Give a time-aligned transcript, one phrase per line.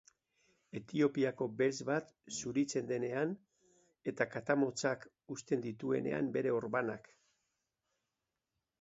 [0.79, 3.35] Etiopiako beltz bat zuritzen denean,
[4.15, 7.15] eta katamotzak uzten dituenean bere orbanak.